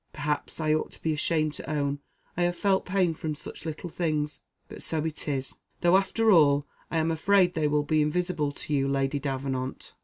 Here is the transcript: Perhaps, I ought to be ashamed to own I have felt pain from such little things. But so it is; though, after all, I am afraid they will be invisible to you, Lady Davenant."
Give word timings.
Perhaps, 0.13 0.59
I 0.59 0.73
ought 0.73 0.89
to 0.93 1.01
be 1.03 1.13
ashamed 1.13 1.53
to 1.53 1.69
own 1.69 1.99
I 2.35 2.41
have 2.41 2.55
felt 2.55 2.87
pain 2.87 3.13
from 3.13 3.35
such 3.35 3.67
little 3.67 3.87
things. 3.91 4.41
But 4.67 4.81
so 4.81 5.05
it 5.05 5.27
is; 5.27 5.59
though, 5.81 5.95
after 5.95 6.31
all, 6.31 6.65
I 6.89 6.97
am 6.97 7.11
afraid 7.11 7.53
they 7.53 7.67
will 7.67 7.83
be 7.83 8.01
invisible 8.01 8.51
to 8.51 8.73
you, 8.73 8.87
Lady 8.87 9.19
Davenant." 9.19 9.93